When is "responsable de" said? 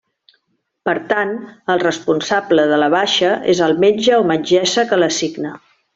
1.83-2.81